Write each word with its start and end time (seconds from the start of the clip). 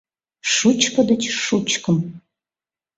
Шучко 0.53 1.01
деч 1.09 1.23
шучкым. 1.45 1.97